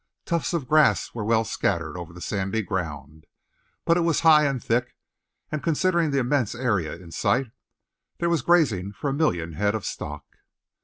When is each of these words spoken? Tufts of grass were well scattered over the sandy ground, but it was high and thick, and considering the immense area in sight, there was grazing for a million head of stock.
Tufts 0.25 0.51
of 0.53 0.67
grass 0.67 1.13
were 1.13 1.23
well 1.23 1.43
scattered 1.43 1.95
over 1.95 2.11
the 2.11 2.21
sandy 2.21 2.63
ground, 2.63 3.27
but 3.85 3.97
it 3.97 4.01
was 4.01 4.21
high 4.21 4.47
and 4.47 4.57
thick, 4.59 4.95
and 5.51 5.61
considering 5.61 6.09
the 6.09 6.17
immense 6.17 6.55
area 6.55 6.95
in 6.95 7.11
sight, 7.11 7.51
there 8.17 8.27
was 8.27 8.41
grazing 8.41 8.93
for 8.93 9.11
a 9.11 9.13
million 9.13 9.53
head 9.53 9.75
of 9.75 9.85
stock. 9.85 10.25